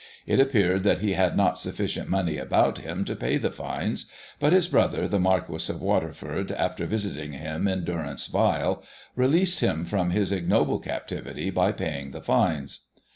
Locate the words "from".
9.85-10.09